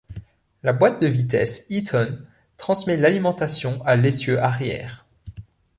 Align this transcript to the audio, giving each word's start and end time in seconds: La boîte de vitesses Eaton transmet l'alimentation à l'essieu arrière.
La 0.63 0.73
boîte 0.73 0.99
de 0.99 1.05
vitesses 1.05 1.63
Eaton 1.69 2.17
transmet 2.57 2.97
l'alimentation 2.97 3.83
à 3.85 3.95
l'essieu 3.95 4.39
arrière. 4.39 5.05